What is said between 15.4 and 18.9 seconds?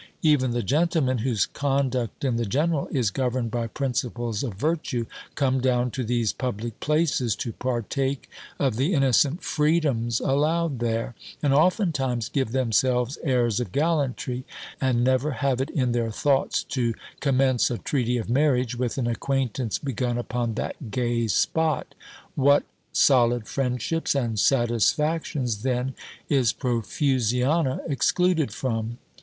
it in their thoughts to commence a treaty of marriage